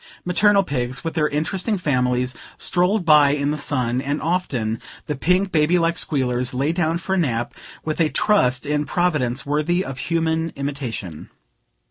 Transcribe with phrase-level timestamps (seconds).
[0.25, 5.51] Maternal pigs, with their interesting families, strolled by in the sun; and often the pink,
[5.51, 7.53] baby like squealers lay down for a nap,
[7.85, 11.29] with a trust in Providence worthy of human imitation.